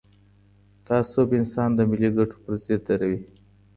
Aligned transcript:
تعصب 0.85 1.27
انسان 1.39 1.69
د 1.75 1.79
ملي 1.89 2.09
ګټو 2.17 2.37
پر 2.43 2.53
ضد 2.63 2.81
دروي. 2.87 3.19